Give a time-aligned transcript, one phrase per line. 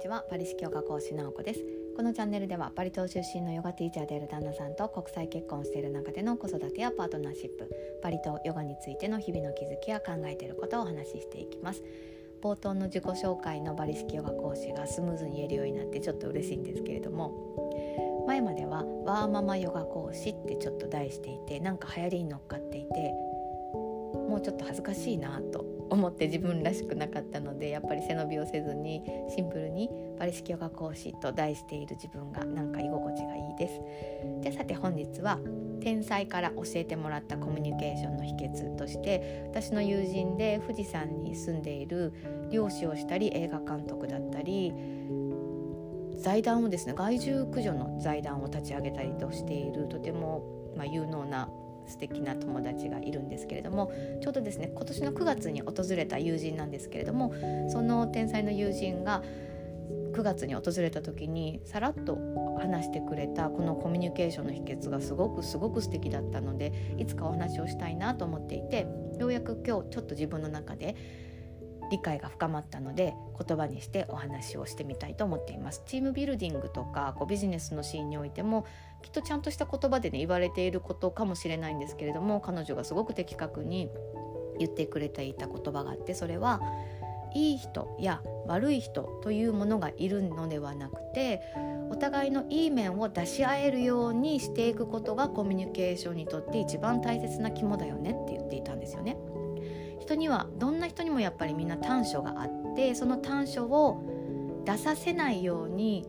[0.00, 0.24] ちは。
[0.30, 1.60] パリ式ヨガ講師直子です。
[1.94, 7.68] このチャンネルではパリ島出身のヨガティーチャーである旦那さんと国際結婚している中での子育てやパートナーシップ
[8.02, 11.82] パリ島ヨガについての日々の気づきや考えていることをお話ししていきます。
[12.40, 23.12] 冒頭の自己紹介のバリ式ヨガ講師がスムーズに言えるようになってちょっと嬉しいんですけれども前まではワーママヨガ講師ってちょっと題していてなんか流行りに乗っかっていて
[24.14, 29.02] もうちょっと恥ずかしいなと思って自分らしくなかったのでやっぱり背伸びをせずに
[29.34, 33.80] シンプルにバリ式ヨガ講師と題している自分がなんか居心地がいいです。
[34.42, 35.38] でさて本日は
[35.80, 42.12] 天才から教えてもらったコミュニケーションの秘訣として私の友人で富士山に住んでいる
[42.50, 44.72] 漁師をしたり映画監督だったり
[46.18, 50.44] 財団をですね害獣駆除の財団を立ち上げたりとしているとても、
[50.76, 51.48] まあ、有能な
[51.90, 57.34] 素敵な友達がいるんですけれどもちょうどですね今年の9月に訪れた友人なんですけれども
[57.70, 59.22] その天才の友人が
[60.12, 62.18] 9月に訪れた時にさらっと
[62.58, 68.86] 話してくれたこのコミュニケーションの秘訣がすごくすごく素敵だったのでいつかお話をしたいなと思っていて
[69.18, 70.96] ようやく今日ちょっと自分の中で
[71.90, 73.14] 理解が深まったので
[73.46, 75.82] 言葉にしてお話をしてみたいと思っています。
[75.86, 78.64] チームビルディングとかこうビジネスのシーンにおいても
[79.02, 83.90] きっとちゃんとした言葉でね言われていることかもしれないんですけれども彼女がすごく的確に
[84.58, 86.60] 言ってくれていた言葉があってそれは
[87.34, 91.40] いい人や悪い人というものがいるのではなくて
[91.90, 99.16] お互いのいい面を出し合えるようにしていくことがコミュニケーションにとって一番大切な肝だよねって言っていたんですよね。
[100.00, 104.02] 人にはどんな人にもやっぱりみんな短所があってその短所を
[104.64, 106.06] 出させないように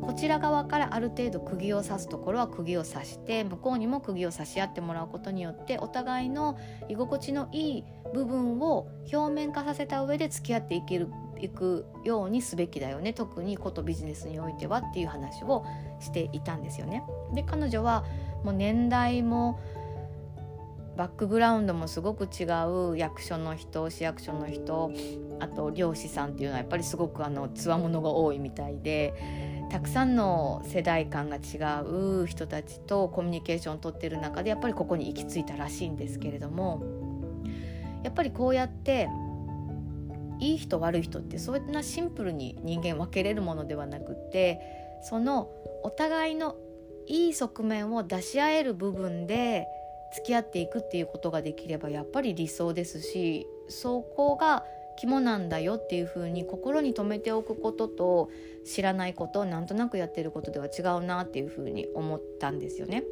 [0.00, 11.08] こちら側からある程度釘を刺すところは釘を刺して向こうにも釘を刺し合ってもらうことによってお互いの居心地のいい部分を表面化させた上で付き合っていける
[11.40, 15.64] いくようにすべきだよね特にことビジネスにおいてはっていう話を
[16.00, 17.04] していたんですよね。
[17.32, 18.04] で彼女は
[18.44, 19.60] もう年代も
[20.96, 22.44] バックグラウンドもすごく違
[22.90, 24.90] う役所の人市役所の人
[25.38, 29.14] あと漁師さんっていうのはやっぱりすごくあのつわものが多いみたいで
[29.70, 36.82] たくさんの世代間が違う人たちとコミュニケーションをとってる中でやっぱりここに行き着いたらしいんですけれども
[38.02, 39.08] やっぱりこうやって
[40.40, 44.60] いい人悪い人ってそんなシンプルに人間分けれるものではなくって
[45.02, 45.50] その
[45.82, 46.56] お互いの
[47.06, 49.66] いい側面を出し合える部分で
[50.14, 54.64] 付き合っていくっていうことができればやっぱり理想ですしそこが
[54.98, 58.30] 肝なんだよっていうふうに心に留めておくことと
[58.64, 63.04] 知らないことをなんとなくやってることでは違うなっていうふうに思ったんですよね。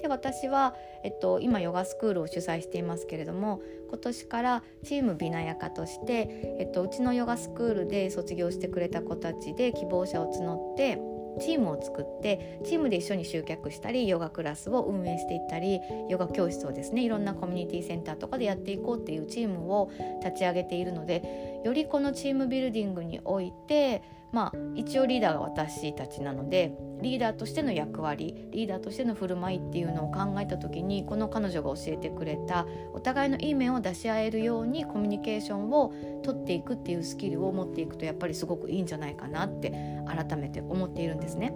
[0.00, 0.74] で私は、
[1.04, 10.98] えっと、今ヨガスクールを主催していますけれども今年からチームビナヤカとして、えっと、うちのヨガスクールで卒業してくれた子たちで希望者を募って
[11.40, 19.90] チームを作ってチームで一緒に集客したりヨガクラスを運営していったりヨガ教室をですねいろんなコミュニティセンターとかでやっていこうっていうチームを
[20.24, 35.92] 立ち上げているのでよりこのチームビルディングにおいてまあ一応リーダーが私たちなのでリーダーとしての役割リーダーとしての振る舞いっていうのを考えた時にこの彼女が教えてくれたお互いのいい面を出し合えるようにコミュニケーションを
[36.22, 39.72] 取っていくっていうスキルを持っていくとやっぱりすごくいいんじゃないかなって
[40.06, 41.52] 改めて思っているんですね。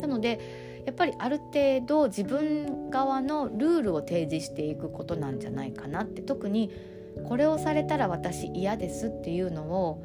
[0.00, 0.38] なので
[0.86, 6.70] やっぱりある程度自分側のルールを提示していくことなんじゃないかなって特に
[7.28, 10.02] これをされたら私嫌ですっていうのを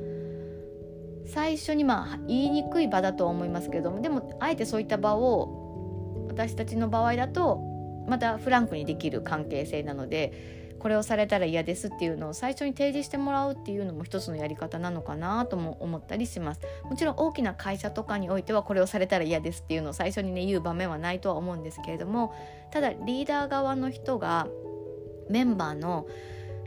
[1.28, 7.60] 最初にまあ言いにくい場だとは思いますけれどもでもあえてそういった場を私たちの場合だと
[8.08, 16.62] またフランクにできる関係性なのでこれをされたら嫌ですっていうのを最初に提示してもらうっていうのも一つのやり方なのかなとも思ったりします。
[16.84, 22.36] もちろん大きな会社とかにおいてはこれをされたら嫌ですっていうのを最初にね言う場面はないとは思うんですけれども
[22.72, 24.48] ただリーダー側の人が
[25.30, 26.06] メンバーの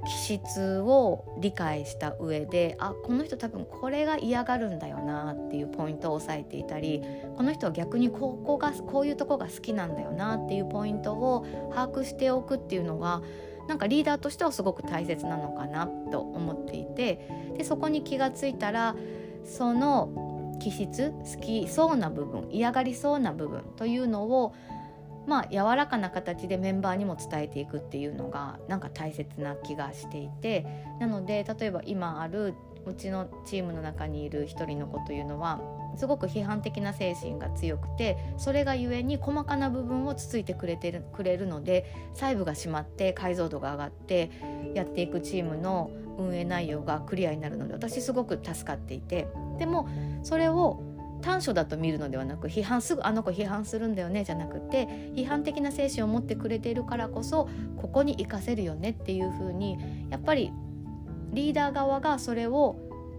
[0.07, 7.03] 気質を理解した上であこの人多分これが嫌がるんだよなっていうポイントを押さえていたり
[7.37, 13.23] この人は逆にここがこういうとこが好きなんだよなっていうポイントを把握しておくっていうのが
[13.69, 18.97] なんかリーダーとしてはすごく大切なのかなと思っていてでそこに気がついたら
[19.45, 24.55] その気質好きそうな部分嫌がりそうな部分というのを
[25.29, 30.67] まあ柔らかな形でメンバーにも伝えていくっていうのがなんか大切な気がしていて
[30.99, 32.55] なので例えば今ある
[32.87, 35.61] うちのチームの中にいる一人の子というのは
[35.97, 44.31] すごく批判的な精神が強くてそれがゆえに細かな部分をつついてくれてるくれるので細部が締まって解像度が上がって
[44.75, 49.29] やっていくチームの運営内容がクリアになるので私すごく助かっていて
[49.59, 49.89] でも
[50.23, 50.83] それを
[51.21, 59.79] 短所だと見るのではなく批判すぐあの子批判するんだよねじゃなくて批判的な精神を持ってくれているからこそここに生かせるよねっていう風に
[60.11, 60.53] やっぱり
[61.33, 62.77] リーダー側がそれを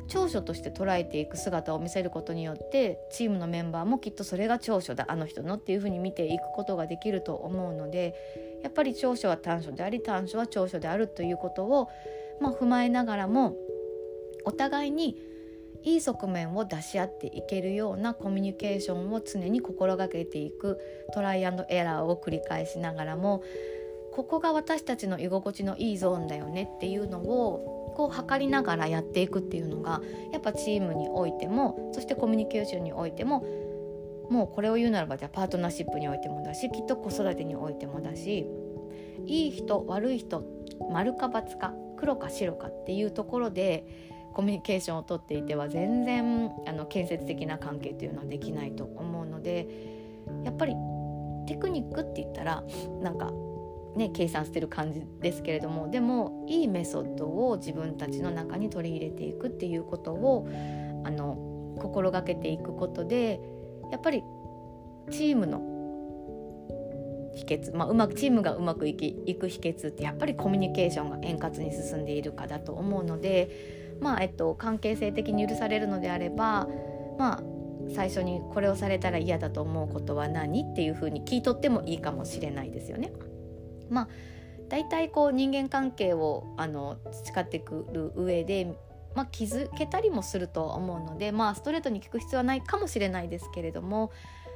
[0.08, 8.16] 長所として捉えていく姿を見せることによってチームのメンバーもきっとそれが長所だあの人のっていうふうに見ていくことができると思うので
[8.64, 11.90] やっぱり長所は短所であり短所は長所であるということを、
[12.42, 13.56] まあ、踏まえながらも
[14.46, 15.16] お互いに
[15.84, 20.80] いい側面を出し合っていけるようなコミュニケーションを常に心がけていく
[21.14, 23.44] トライアンドエラーを繰り返しながらも
[24.12, 30.02] ここが私たちの居心地のいいゾーンだよねっていうのをこう測りながらやっていくっていうのが
[30.34, 33.46] やっぱチームにおいてもそしてコミュニケーションにおいても
[34.30, 38.46] もうこれを言うならばじゃあパートナーシップにおいてもだしきっと子育てにおいてもだし
[39.26, 40.44] いい人悪い人
[40.92, 43.86] 丸か×か黒か白かっていうところで
[44.40, 49.68] コミュニケーションをとっていては全然あの建設的な関係というのはできないと思うので
[50.46, 50.76] やっぱり
[51.46, 52.64] テクニックって言ったら
[53.02, 53.34] なんか
[53.98, 60.48] ね、計算してる感じですけれどもでもいいメソッドを自分たちの中に取り入れていくっていうことを
[61.04, 63.42] あの心がけていくことで
[63.92, 64.24] やっぱり
[65.12, 65.60] チームの
[67.36, 76.68] 秘訣、まあ、うまくチームがうまくいきいく秘訣ってやっぱりコミュニケーションが円滑に進んでいるかだと思うので、まあえっと、関係性的に許されるのであれば、
[77.18, 77.44] まあ、
[77.94, 83.12] 最初にこれをされたら嫌だと思うことは何っていうふうに聞いとってもいいかもしれないですよね。
[83.90, 84.08] まあ
[84.70, 88.72] 大体こう人間関係をあの培ってくる上で、
[89.16, 94.12] まあ、気づけたりもすると思うので、まあ、ストレートに聞く必要はないかもしれないですけれども、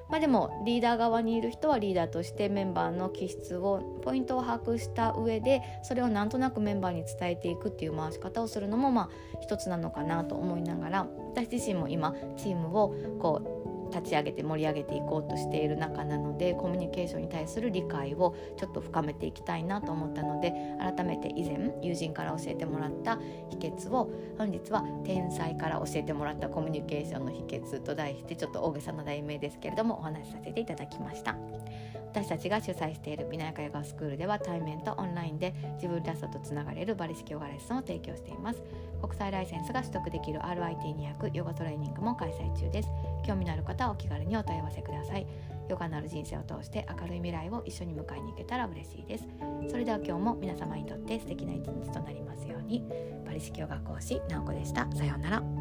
[0.10, 9.10] まあ、でもリーダー側にいる人はリーダーとしてメンバーの気質をポイントを把握した上でそれをなんとなくメンバーに伝えていくっていう回し方をするのもまあ
[9.42, 13.42] 一つなのかなと思いながら私自身も今チームをこ
[13.83, 23.18] う立ち上げて盛り上げていこうとしている中なのでコミュニケーションに対する理解をちょっと深めていきたいなと思ったので改めて以前友人から教えてもらった
[23.50, 31.36] 秘訣を本日は天才から教えてもらったコミュニケーションの秘訣と題してちょっと大げさな題名ですけれどもお話しさせていただきました。
[32.14, 38.62] 私たちが主催している美奈ヤカヨガスクールでは対面とオンラインで自分らしさとつながれるバリ式ヨガレッスンを提供しています
[39.02, 42.90] 国際ライセンスが取得できる RIT200 ヨガトレーニングも開催中です
[43.24, 45.26] 興味のある方はお気軽にお問い合わせください。
[45.70, 49.28] ヨガのある人生を通して明るい未来を一緒に迎えに行けたら嬉しいです。
[49.70, 52.84] それでは今日も皆様にとって素敵な一日となりますように。
[53.26, 54.88] パリ式ヨガ講師なおこでした。
[54.92, 55.53] さようなら。